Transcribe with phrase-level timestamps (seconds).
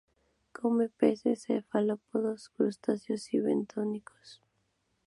[0.53, 4.41] Come peces, cefalópodos y crustáceos bentónicos.